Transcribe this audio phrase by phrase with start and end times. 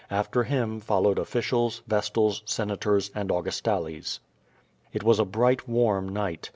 [0.09, 4.17] After him followed officials, vestals, senators, and Augustales.
[4.91, 6.49] It was a bright, warm night.